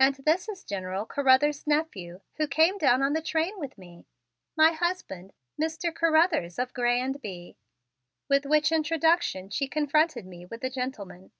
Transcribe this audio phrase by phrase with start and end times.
[0.00, 4.04] "And this is General Carruthers' nephew who came down on the train with me.
[4.56, 5.94] My husband, Mr.
[5.94, 7.54] Carruthers of Grez and Bye!"
[8.28, 11.30] with which introduction she confronted me with the gentleman.